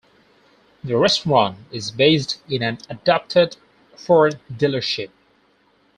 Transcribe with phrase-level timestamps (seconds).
[0.83, 3.57] The restaurant is based in an adapted
[3.95, 5.11] Ford dealership.